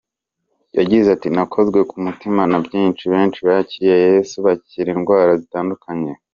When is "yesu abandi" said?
4.07-4.59